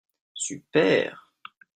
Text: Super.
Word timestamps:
Super. 0.43 1.13